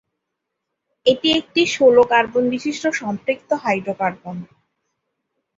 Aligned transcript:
এটি 1.05 1.27
একটি 1.39 1.61
ষোল 1.67 1.95
কার্বন 2.11 2.43
বিশিষ্ট 2.53 2.83
সম্পৃক্ত 3.01 3.49
হাইড্রোকার্বন। 3.63 4.37